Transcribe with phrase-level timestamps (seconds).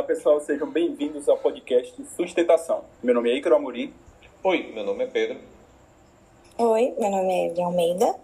[0.00, 2.84] Olá pessoal, sejam bem-vindos ao podcast Sustentação.
[3.02, 3.92] Meu nome é Icaro Amorim.
[4.42, 5.38] Oi, meu nome é Pedro.
[6.56, 8.14] Oi, meu nome é Evelyn Almeida.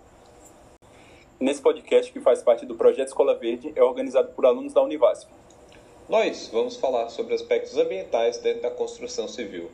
[1.38, 5.28] Nesse podcast, que faz parte do Projeto Escola Verde, é organizado por alunos da Univasf.
[6.09, 9.70] Nós vamos falar sobre aspectos ambientais dentro da construção civil.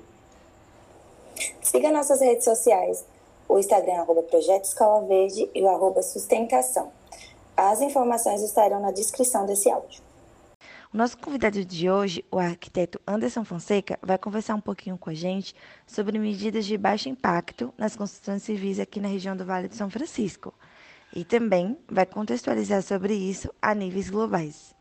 [1.61, 3.07] Siga nossas redes sociais,
[3.49, 6.93] o Instagram arroba Projeto Escola Verde e o arroba Sustentação.
[7.57, 10.03] As informações estarão na descrição desse áudio.
[10.93, 15.55] Nosso convidado de hoje, o arquiteto Anderson Fonseca, vai conversar um pouquinho com a gente
[15.87, 19.89] sobre medidas de baixo impacto nas construções civis aqui na região do Vale do São
[19.89, 20.53] Francisco.
[21.17, 24.75] E também vai contextualizar sobre isso a níveis globais.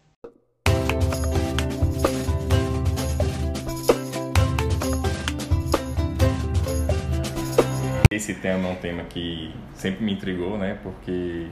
[8.11, 10.77] Esse tema é um tema que sempre me intrigou, né?
[10.83, 11.47] Porque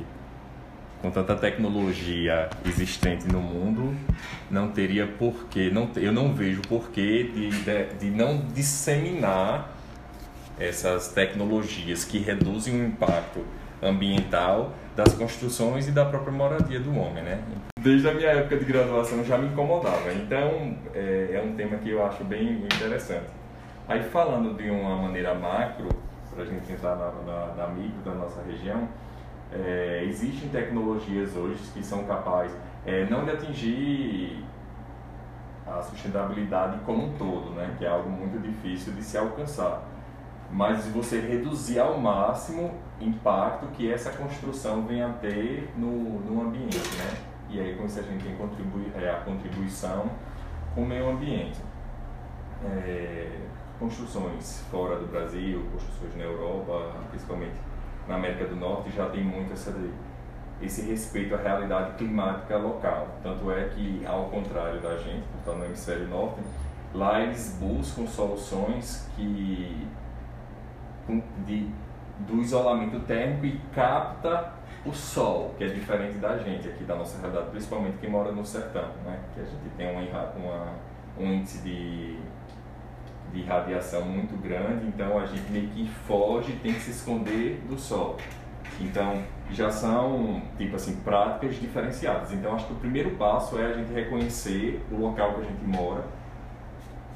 [1.01, 3.95] com tanta tecnologia existente no mundo,
[4.51, 9.75] não teria porquê, não, eu não vejo porquê de, de, de não disseminar
[10.59, 13.45] essas tecnologias que reduzem o impacto
[13.81, 17.41] ambiental das construções e da própria moradia do homem, né?
[17.79, 21.89] Desde a minha época de graduação já me incomodava, então é, é um tema que
[21.89, 23.29] eu acho bem interessante.
[23.87, 25.87] Aí falando de uma maneira macro,
[26.33, 28.87] para a gente entrar na, na, na micro da nossa região,
[29.51, 32.55] é, existem tecnologias hoje que são capazes
[32.85, 34.43] é, não de atingir
[35.65, 39.83] a sustentabilidade como um todo, né, que é algo muito difícil de se alcançar,
[40.51, 46.41] mas você reduzir ao máximo o impacto que essa construção venha a ter no, no
[46.41, 47.17] ambiente, né?
[47.49, 50.09] E aí com isso a gente tem contribui, é, a contribuição
[50.73, 51.59] com o meio ambiente.
[52.65, 53.39] É,
[53.79, 57.55] construções fora do Brasil, construções na Europa, principalmente
[58.09, 59.73] na América do Norte, já tem muito essa,
[60.61, 63.07] esse respeito à realidade climática local.
[63.21, 66.41] Tanto é que, ao contrário da gente, que está no hemisfério norte,
[66.93, 69.87] lá eles buscam soluções que
[71.45, 71.69] de,
[72.19, 74.53] do isolamento térmico e capta
[74.85, 78.45] o sol, que é diferente da gente aqui, da nossa realidade, principalmente quem mora no
[78.45, 79.19] sertão, né?
[79.33, 80.73] que a gente tem uma, uma
[81.17, 82.17] um índice de
[83.33, 87.77] de radiação muito grande, então a gente meio que foge, tem que se esconder do
[87.77, 88.17] sol.
[88.79, 92.31] Então, já são, tipo assim, práticas diferenciadas.
[92.31, 95.63] Então, acho que o primeiro passo é a gente reconhecer o local que a gente
[95.65, 96.03] mora,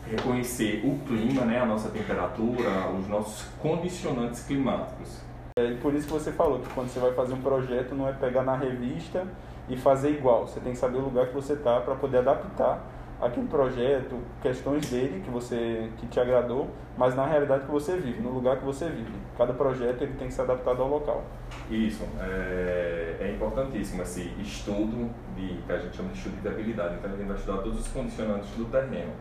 [0.09, 5.21] reconhecer o clima, né, a nossa temperatura, os nossos condicionantes climáticos.
[5.57, 8.09] É, e por isso que você falou que quando você vai fazer um projeto, não
[8.09, 9.25] é pegar na revista
[9.69, 10.47] e fazer igual.
[10.47, 12.81] Você tem que saber o lugar que você está para poder adaptar
[13.25, 18.21] aquele projeto, questões dele que você que te agradou, mas na realidade que você vive,
[18.21, 19.13] no lugar que você vive.
[19.37, 21.23] Cada projeto ele tem que ser adaptado ao local.
[21.69, 26.95] Isso é, é importantíssimo esse estudo de que a gente chama de estudo de habilidade.
[26.95, 29.13] Então a gente vai estudar todos os condicionantes do terreno.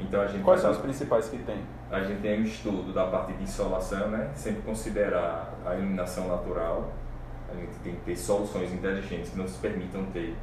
[0.00, 1.62] Então a gente Quais são os principais que tem?
[1.90, 4.30] A gente tem o estudo da parte de insolação, né?
[4.34, 6.90] Sempre considerar a iluminação natural.
[7.50, 10.36] A gente tem que ter soluções inteligentes que nos permitam ter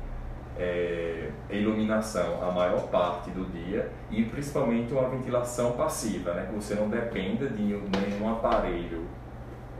[0.60, 6.48] é, iluminação a maior parte do dia e principalmente uma ventilação passiva, né?
[6.48, 9.06] que você não dependa de nenhum aparelho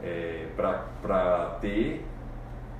[0.02, 2.04] é, para ter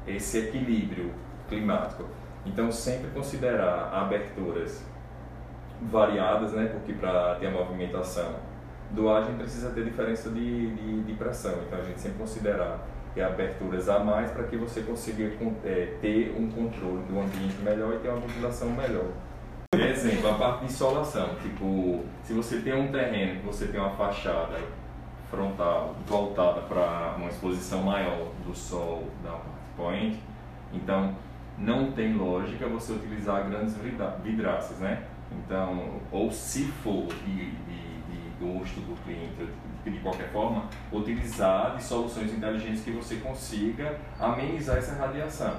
[0.06, 1.12] esse equilíbrio
[1.48, 2.04] climático.
[2.46, 4.84] Então, sempre considerar aberturas
[5.82, 6.66] variadas, né?
[6.66, 8.36] porque para ter a movimentação
[8.90, 12.18] do ar a gente precisa ter diferença de, de, de pressão, então a gente sempre
[12.18, 12.78] considerar
[13.14, 15.32] ter aberturas a mais para que você consiga
[15.64, 19.06] é, ter um controle do ambiente melhor e ter uma ventilação melhor.
[19.70, 23.78] Por exemplo, a parte de insolação, tipo, se você tem um terreno que você tem
[23.78, 24.58] uma fachada
[25.30, 30.20] frontal voltada para uma exposição maior do sol da parte poente,
[30.72, 31.14] então
[31.58, 33.76] não tem lógica você utilizar grandes
[34.22, 35.04] vidraças, né?
[35.30, 39.48] Então, ou se for de, de, de gosto do cliente,
[39.90, 45.54] de qualquer forma, utilizar de soluções inteligentes que você consiga amenizar essa radiação.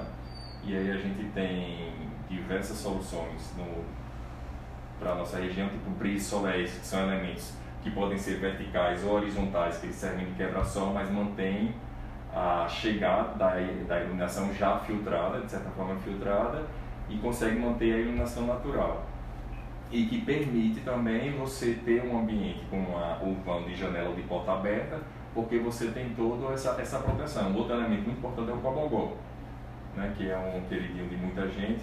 [0.62, 1.92] E aí a gente tem
[2.28, 3.54] diversas soluções
[4.98, 9.14] para a nossa região, tipo brisas solares, que são elementos que podem ser verticais ou
[9.14, 11.74] horizontais, que servem de quebra-sol, mas mantêm
[12.34, 13.54] a chegada da,
[13.88, 16.66] da iluminação já filtrada, de certa forma filtrada,
[17.08, 19.06] e consegue manter a iluminação natural
[19.90, 24.22] e que permite também você ter um ambiente com uma, o vão de janela de
[24.22, 25.00] porta aberta,
[25.34, 27.54] porque você tem toda essa, essa proteção.
[27.54, 29.16] Outro elemento muito importante é o cobogó,
[29.96, 31.82] né, que é um queridinho de muita gente,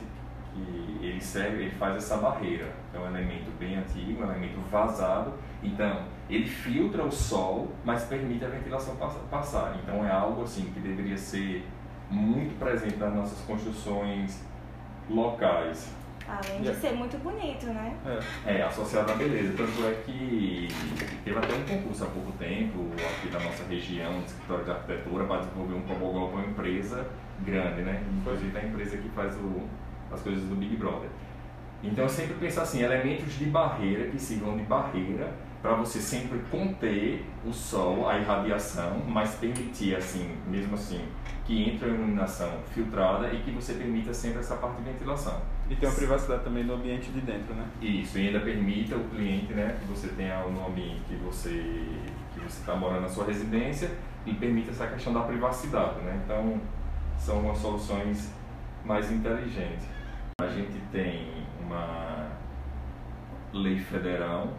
[0.53, 2.71] que ele serve, ele faz essa barreira.
[2.93, 8.43] É um elemento bem antigo, um elemento vazado, então ele filtra o sol, mas permite
[8.45, 8.95] a ventilação
[9.29, 9.77] passar.
[9.83, 11.65] Então é algo assim que deveria ser
[12.09, 14.45] muito presente nas nossas construções
[15.09, 15.93] locais
[16.27, 17.95] Além de ser muito bonito, né?
[18.45, 18.57] É.
[18.57, 19.53] é, associado à beleza.
[19.55, 20.67] Tanto é que
[21.23, 25.25] teve até um concurso há pouco tempo, aqui da nossa região, no escritório de arquitetura,
[25.25, 27.07] para desenvolver um tobogã para uma empresa
[27.45, 28.03] grande, né?
[28.19, 29.67] Inclusive a empresa que faz o,
[30.11, 31.09] as coisas do Big Brother.
[31.83, 35.31] Então eu sempre penso assim, elementos de barreira que sirvam de barreira
[35.61, 41.01] para você sempre conter o sol, a irradiação, mas permitir assim, mesmo assim,
[41.45, 45.41] que entre a iluminação filtrada e que você permita sempre essa parte de ventilação.
[45.69, 47.65] E tem uma privacidade também no ambiente de dentro, né?
[47.81, 51.85] Isso, e ainda permita o cliente, né, que você tenha no ambiente que você
[52.33, 53.89] que você está morando na sua residência
[54.25, 56.21] e permita essa questão da privacidade, né?
[56.23, 56.61] Então,
[57.17, 58.31] são umas soluções
[58.85, 59.87] mais inteligentes.
[60.39, 62.27] A gente tem uma
[63.51, 64.53] lei federal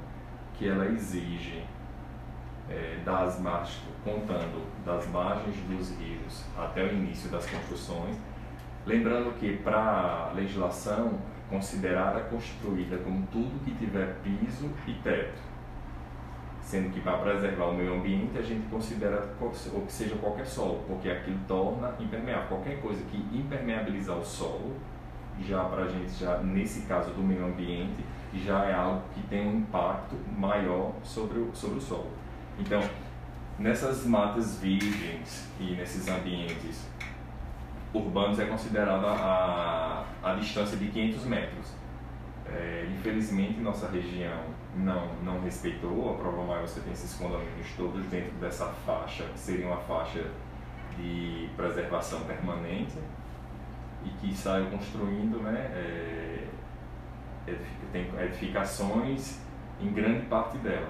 [0.59, 1.63] que ela exige
[2.69, 8.17] é, das margens, contando das margens dos rios até o início das construções,
[8.85, 11.19] lembrando que para a legislação
[11.49, 15.41] considerada construída como tudo que tiver piso e teto,
[16.61, 20.85] sendo que para preservar o meio ambiente a gente considera ou que seja qualquer solo,
[20.87, 22.49] porque aquilo torna impermeável.
[22.49, 24.75] Qualquer coisa que impermeabilizar o solo,
[25.47, 28.05] já para a gente, já nesse caso do meio ambiente,
[28.35, 32.11] já é algo que tem um impacto maior sobre o, sobre o solo.
[32.59, 32.81] Então,
[33.59, 36.89] nessas matas virgens e nesses ambientes
[37.93, 41.73] urbanos é considerada a, a distância de 500 metros.
[42.47, 44.41] É, infelizmente, nossa região
[44.75, 49.39] não, não respeitou, a prova maior você tem esses condomínios todos dentro dessa faixa, que
[49.39, 50.25] seria uma faixa
[50.97, 52.95] de preservação permanente,
[54.05, 56.49] e que saiu construindo né, é,
[57.93, 59.41] tem edificações
[59.81, 60.89] em grande parte dela.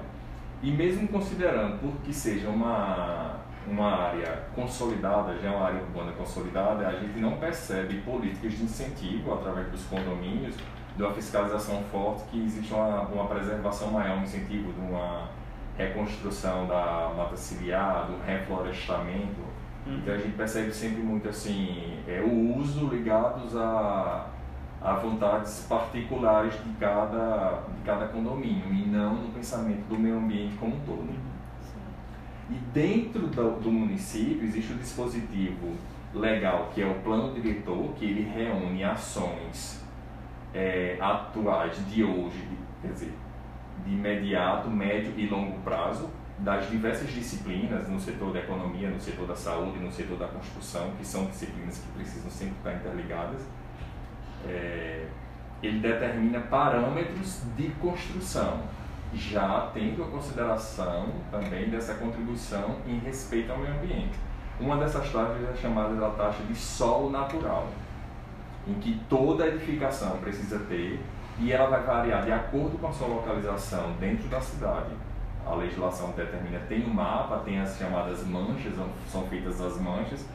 [0.62, 6.88] E mesmo considerando porque seja uma, uma área consolidada, já é uma área urbana consolidada,
[6.88, 10.56] a gente não percebe políticas de incentivo através dos condomínios,
[10.96, 15.28] de uma fiscalização forte, que existe uma, uma preservação maior, um incentivo de uma
[15.76, 19.47] reconstrução da mata ciliar, do reflorestamento.
[19.88, 19.98] Uhum.
[19.98, 24.26] Então a gente percebe sempre muito assim, é, o uso ligados a
[24.80, 30.56] a vontades particulares de cada, de cada condomínio e não no pensamento do meio ambiente
[30.56, 31.08] como um todo.
[32.50, 35.74] E dentro do, do município existe o um dispositivo
[36.14, 39.84] legal que é o plano diretor, que ele reúne ações
[40.54, 43.12] é, atuais de hoje, de, quer dizer,
[43.84, 46.08] de imediato, médio e longo prazo,
[46.40, 50.92] das diversas disciplinas no setor da economia, no setor da saúde, no setor da construção,
[50.96, 53.42] que são disciplinas que precisam sempre estar interligadas
[54.46, 55.06] é,
[55.62, 58.60] ele determina parâmetros de construção,
[59.12, 64.18] já tendo a consideração também dessa contribuição em respeito ao meio ambiente.
[64.60, 67.68] Uma dessas taxas é chamada da taxa de solo natural,
[68.66, 71.00] em que toda edificação precisa ter
[71.40, 74.90] e ela vai variar de acordo com a sua localização dentro da cidade.
[75.48, 78.74] A legislação determina, tem um mapa, tem as chamadas manchas,
[79.06, 80.28] são feitas as manchas,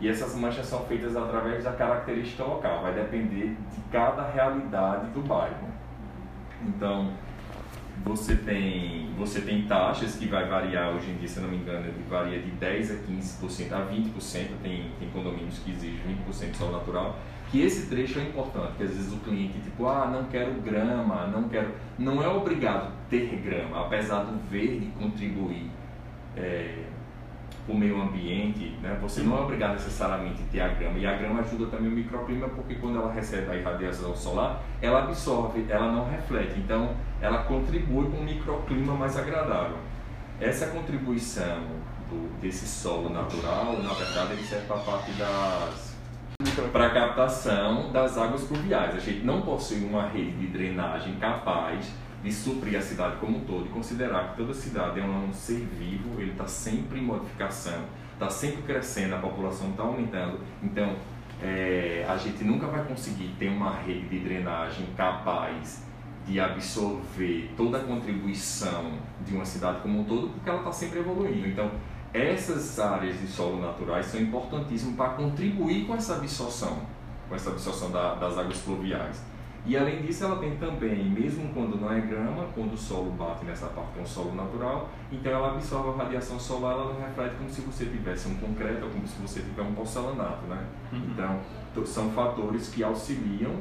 [0.00, 5.20] e essas manchas são feitas através da característica local, vai depender de cada realidade do
[5.20, 5.68] bairro.
[6.62, 7.12] Então,
[8.04, 11.86] você tem, você tem taxas que vai variar hoje em dia, se não me engano,
[12.08, 16.72] varia de 10 a 15% a 20%, tem, tem condomínios que exigem 20% de sol
[16.72, 17.18] natural,
[17.50, 21.26] que esse trecho é importante, porque às vezes o cliente tipo, ah, não quero grama,
[21.26, 25.70] não quero, não é obrigado ter grama, apesar do verde contribuir
[26.36, 26.84] é,
[27.68, 28.98] o meio ambiente, né?
[29.00, 30.98] você não é obrigado necessariamente a ter a grama.
[30.98, 35.04] E a grama ajuda também o microclima, porque quando ela recebe a irradiação solar, ela
[35.04, 36.58] absorve, ela não reflete.
[36.58, 39.76] Então, ela contribui com um microclima mais agradável.
[40.40, 41.62] Essa contribuição
[42.08, 45.88] do, desse solo natural, na verdade, ele serve para a parte das
[46.72, 48.94] para captação das águas pluviais.
[48.94, 53.40] A gente não possui uma rede de drenagem capaz de suprir a cidade como um
[53.44, 57.84] todo e considerar que toda cidade é um ser vivo, ele está sempre em modificação,
[58.12, 60.40] está sempre crescendo, a população está aumentando.
[60.62, 60.96] Então,
[61.40, 65.84] é, a gente nunca vai conseguir ter uma rede de drenagem capaz
[66.26, 70.98] de absorver toda a contribuição de uma cidade como um todo, porque ela está sempre
[70.98, 71.46] evoluindo.
[71.48, 71.70] Então,
[72.12, 76.80] essas áreas de solo naturais são importantíssimas para contribuir com essa absorção,
[77.28, 79.22] com essa absorção da, das águas fluviais.
[79.66, 83.44] E além disso, ela tem também, mesmo quando não é grama, quando o solo bate
[83.44, 87.00] nessa parte que é um solo natural, então ela absorve a radiação solar, ela não
[87.00, 90.64] reflete como se você tivesse um concreto ou como se você tivesse um porcelanato, né?
[90.92, 91.02] Uhum.
[91.12, 91.40] Então,
[91.84, 93.54] são fatores que auxiliam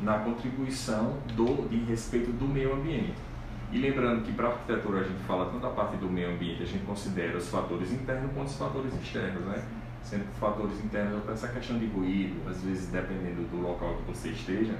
[0.00, 3.14] na contribuição do, de respeito do meio ambiente.
[3.72, 6.62] E lembrando que para a arquitetura a gente fala tanto a parte do meio ambiente,
[6.62, 9.62] a gente considera os fatores internos quanto os fatores externos, né?
[10.06, 14.28] Sendo fatores internos, até essa questão de ruído, às vezes dependendo do local que você
[14.28, 14.74] esteja,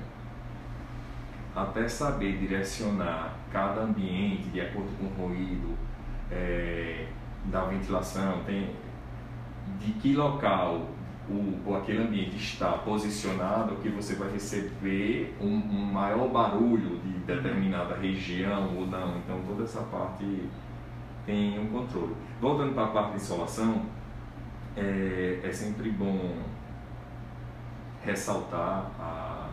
[1.54, 5.76] até saber direcionar cada ambiente de acordo com o ruído
[6.30, 7.08] é,
[7.46, 8.70] da ventilação, tem
[9.80, 10.86] de que local
[11.28, 17.18] o, ou aquele ambiente está posicionado que você vai receber um, um, maior barulho de
[17.26, 19.18] determinada região ou não.
[19.18, 20.24] Então toda essa parte
[21.24, 22.14] tem um controle.
[22.40, 23.82] Voltando para a parte de insolação,
[24.76, 26.36] é, é sempre bom
[28.04, 29.48] ressaltar a,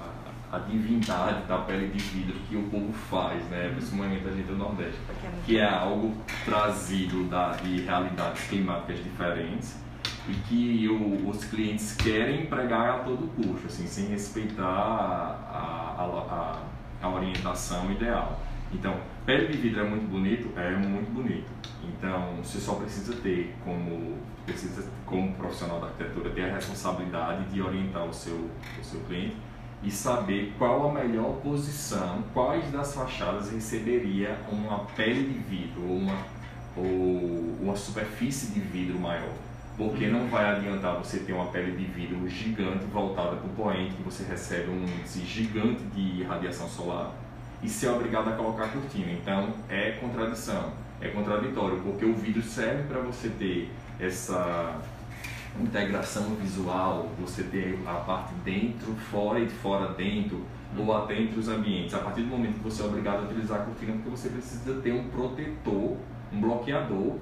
[0.00, 3.70] a, a, divindade da pele de vidro que o povo faz, né?
[3.74, 4.98] principalmente a gente do Nordeste,
[5.46, 9.80] que é algo trazido da, de realidades climáticas diferentes
[10.28, 15.54] e que o, os clientes querem empregar a todo custo, assim, sem respeitar a,
[15.98, 16.62] a,
[17.02, 18.40] a, a orientação ideal.
[18.72, 20.58] Então, pele de vidro é muito bonito?
[20.58, 21.50] É muito bonito.
[21.88, 27.60] Então, você só precisa ter como, precisa, como profissional da arquitetura, ter a responsabilidade de
[27.60, 29.36] orientar o seu, o seu cliente
[29.82, 35.96] e saber qual a melhor posição, quais das fachadas receberia uma pele de vidro ou
[35.96, 36.16] uma,
[36.76, 39.32] ou uma superfície de vidro maior.
[39.76, 43.96] Porque não vai adiantar você ter uma pele de vidro gigante voltada para o poente,
[43.96, 47.12] que você recebe um índice gigante de radiação solar,
[47.62, 49.10] e ser obrigado a colocar cortina.
[49.10, 50.72] Então é contradição,
[51.02, 54.80] é contraditório, porque o vidro serve para você ter essa
[55.60, 60.46] integração visual, você ter a parte dentro, fora e fora dentro,
[60.78, 61.92] ou até entre os ambientes.
[61.94, 64.80] A partir do momento que você é obrigado a utilizar a cortina, porque você precisa
[64.80, 65.96] ter um protetor,
[66.32, 67.16] um bloqueador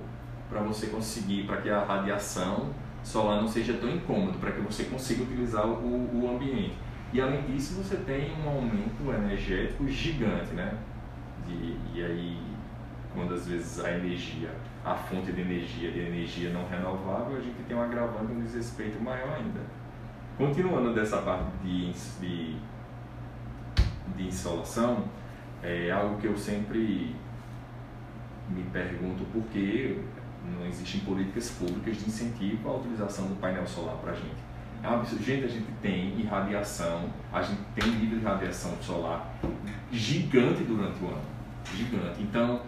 [0.49, 2.69] para você conseguir, para que a radiação
[3.03, 6.75] solar não seja tão incômodo, para que você consiga utilizar o, o ambiente.
[7.13, 10.75] E além disso, você tem um aumento energético gigante, né?
[11.47, 12.39] De, e aí,
[13.15, 14.51] quando às vezes a energia,
[14.85, 19.03] a fonte de energia, de energia não renovável, a gente tem um agravante, um desrespeito
[19.03, 19.61] maior ainda.
[20.39, 22.57] Continuando dessa parte de, de,
[24.17, 25.05] de insolação,
[25.63, 27.15] é algo que eu sempre
[28.49, 30.03] me pergunto por que
[30.45, 34.51] não existem políticas públicas de incentivo à utilização do painel solar para a gente.
[34.83, 35.23] É um absurdo.
[35.23, 39.35] Gente, a gente tem irradiação, a gente tem nível de radiação solar
[39.93, 41.23] gigante durante o ano.
[41.75, 42.23] Gigante.
[42.23, 42.63] Então,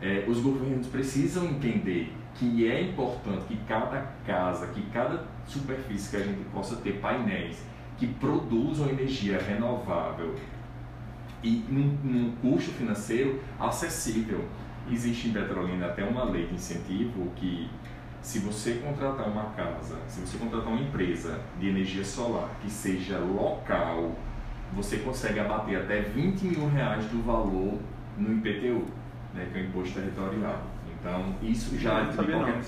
[0.00, 6.16] é, os governos precisam entender que é importante que cada casa, que cada superfície que
[6.16, 7.62] a gente possa ter painéis
[7.96, 10.34] que produzam energia renovável
[11.42, 14.44] e num, num custo financeiro acessível.
[14.90, 17.70] Existe em Petrolina até uma lei de incentivo que
[18.20, 23.18] se você contratar uma casa, se você contratar uma empresa de energia solar que seja
[23.18, 24.12] local,
[24.74, 27.78] você consegue abater até 20 mil reais do valor
[28.16, 28.86] no IPTU,
[29.34, 30.62] né, que é o Imposto Territorial.
[30.98, 32.60] Então, isso já, de qualquer,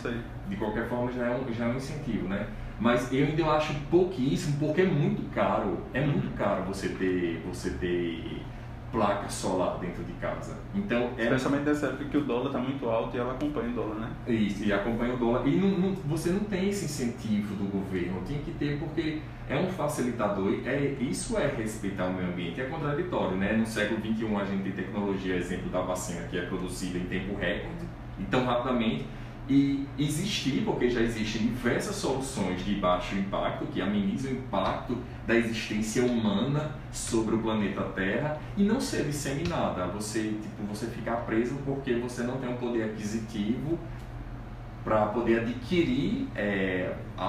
[0.48, 2.46] de qualquer forma, já é, um, já é um incentivo, né?
[2.78, 7.70] Mas eu ainda acho pouquíssimo, porque é muito caro, é muito caro você ter, você
[7.70, 8.42] ter
[8.92, 10.56] placa solar dentro de casa.
[10.74, 11.24] Então, é...
[11.24, 14.10] Especialmente nessa época que o dólar está muito alto e ela acompanha o dólar, né?
[14.26, 15.46] Isso, e acompanha o dólar.
[15.46, 19.56] E não, não, você não tem esse incentivo do governo, tem que ter porque é
[19.56, 20.52] um facilitador.
[20.64, 23.52] É, isso é respeitar o meio ambiente, é contraditório, né?
[23.52, 27.36] No século XXI a gente tem tecnologia, exemplo da vacina, que é produzida em tempo
[27.36, 27.86] recorde,
[28.18, 29.06] e tão rapidamente
[29.48, 35.36] e existir, porque já existem diversas soluções de baixo impacto que amenizam o impacto da
[35.36, 41.54] existência humana sobre o planeta Terra e não ser disseminada, você tipo você ficar preso
[41.64, 43.78] porque você não tem um poder aquisitivo
[44.82, 47.24] para poder adquirir é, a,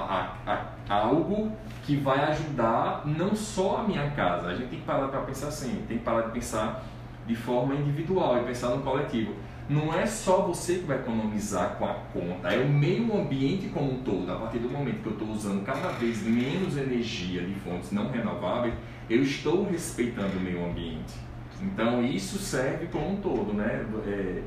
[0.46, 1.52] a, a, algo
[1.84, 4.48] que vai ajudar não só a minha casa.
[4.48, 6.84] A gente tem que parar para pensar assim, tem que parar de pensar
[7.26, 9.34] de forma individual e pensar no coletivo
[9.68, 13.92] não é só você que vai economizar com a conta, é o meio ambiente como
[13.92, 14.30] um todo.
[14.32, 18.10] A partir do momento que eu estou usando cada vez menos energia de fontes não
[18.10, 18.74] renováveis,
[19.10, 21.14] eu estou respeitando o meio ambiente.
[21.60, 23.84] Então isso serve como um todo, né?
[24.06, 24.42] É,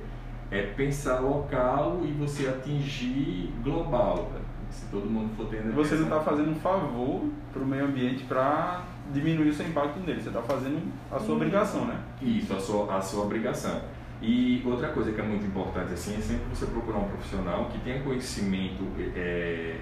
[0.50, 4.32] é pensar local e você atingir global.
[4.72, 5.72] Se todo mundo for tendo.
[5.76, 10.00] Você não está fazendo um favor para o meio ambiente para diminuir o seu impacto
[10.00, 10.22] nele.
[10.22, 12.00] Você está fazendo a sua obrigação, né?
[12.22, 13.82] Isso, a sua, a sua obrigação.
[14.22, 17.80] E outra coisa que é muito importante assim é sempre você procurar um profissional que
[17.80, 18.86] tenha conhecimento,
[19.16, 19.78] é,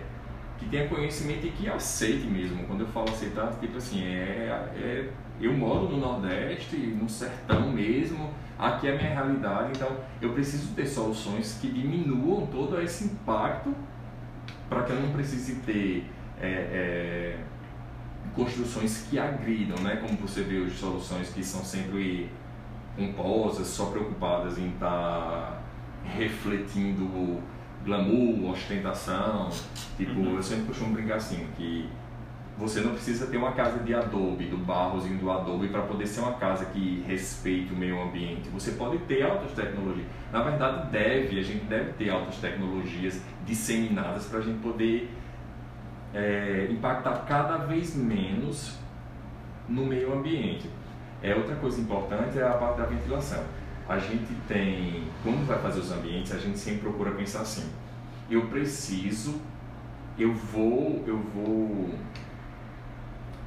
[0.58, 2.66] que tenha conhecimento e que aceite mesmo.
[2.66, 5.10] Quando eu falo aceitar, tipo assim, é, é,
[5.42, 10.74] eu moro no Nordeste, no sertão mesmo, aqui é a minha realidade, então eu preciso
[10.74, 13.76] ter soluções que diminuam todo esse impacto
[14.70, 16.06] para que eu não precise ter
[16.40, 17.38] é, é,
[18.36, 19.98] construções que agridam, né?
[19.98, 22.30] Como você vê hoje, soluções que são sempre
[22.96, 25.62] pomposas, só preocupadas em estar tá
[26.04, 27.42] refletindo
[27.86, 29.50] glamour, ostentação.
[29.98, 30.36] Tipo, uhum.
[30.36, 31.90] eu sempre costumo brincar assim, que
[32.58, 36.20] você não precisa ter uma casa de adobe, do barrozinho do adobe, para poder ser
[36.20, 38.50] uma casa que respeite o meio ambiente.
[38.50, 40.06] Você pode ter altas tecnologias.
[40.32, 45.10] Na verdade, deve, a gente deve ter altas tecnologias disseminadas para a gente poder
[46.14, 48.78] é, impactar cada vez menos
[49.70, 50.70] no meio ambiente.
[51.22, 53.44] É outra coisa importante é a parte da ventilação.
[53.88, 57.70] A gente tem, quando vai fazer os ambientes, a gente sempre procura pensar assim:
[58.30, 59.42] eu preciso,
[60.18, 61.90] eu vou, eu vou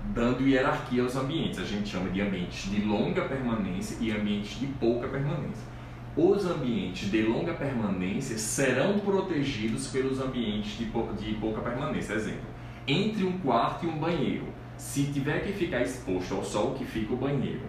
[0.06, 1.58] dando hierarquia aos ambientes.
[1.58, 5.72] A gente chama de ambientes de longa permanência e ambientes de pouca permanência.
[6.14, 12.14] Os ambientes de longa permanência serão protegidos pelos ambientes de, de pouca permanência.
[12.14, 12.44] Exemplo,
[12.86, 14.46] entre um quarto e um banheiro.
[14.76, 17.62] Se tiver que ficar exposto ao sol, que fica o banheiro.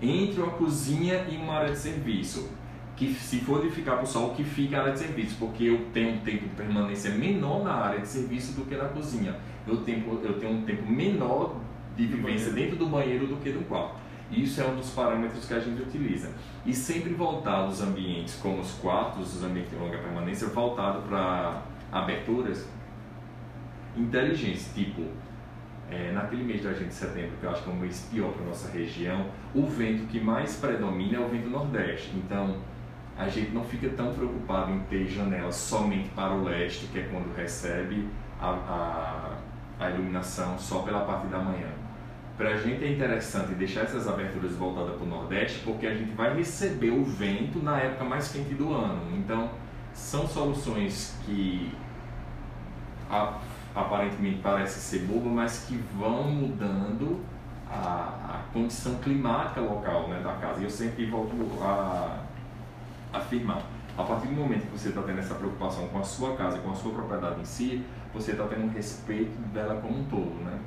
[0.00, 2.50] Entre uma cozinha e uma área de serviço,
[2.96, 5.64] que se for de ficar para o sol, que fica a área de serviço, porque
[5.64, 9.36] eu tenho um tempo de permanência menor na área de serviço do que na cozinha.
[9.66, 11.56] Eu tenho, eu tenho um tempo menor
[11.96, 13.96] de vivência dentro do banheiro do que do quarto.
[14.30, 16.30] Isso é um dos parâmetros que a gente utiliza.
[16.64, 21.62] E sempre voltado os ambientes, como os quartos, os ambientes de longa permanência, voltado para
[21.92, 22.66] aberturas
[23.96, 25.02] inteligentes, tipo
[25.90, 28.32] é, naquele mês de agente de setembro, que eu acho que é um mês pior
[28.32, 32.10] para nossa região, o vento que mais predomina é o vento nordeste.
[32.16, 32.56] Então,
[33.16, 37.02] a gente não fica tão preocupado em ter janelas somente para o leste, que é
[37.02, 38.08] quando recebe
[38.40, 38.50] a,
[39.78, 41.68] a, a iluminação só pela parte da manhã.
[42.36, 46.12] Para a gente é interessante deixar essas aberturas voltadas para o nordeste, porque a gente
[46.12, 49.16] vai receber o vento na época mais quente do ano.
[49.16, 49.50] Então,
[49.92, 51.72] são soluções que
[53.08, 53.38] a,
[53.74, 57.20] aparentemente parecem ser bobas, mas que vão mudando
[57.68, 57.74] a,
[58.28, 60.60] a condição climática local né, da casa.
[60.60, 62.20] E eu sempre volto a
[63.12, 63.62] afirmar.
[63.96, 66.70] A partir do momento que você está tendo essa preocupação com a sua casa, com
[66.70, 70.58] a sua propriedade em si, você está tendo um respeito dela como um todo, né?